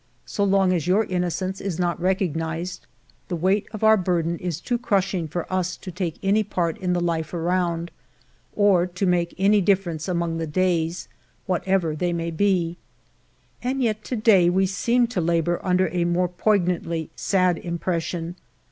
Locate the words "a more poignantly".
15.91-17.11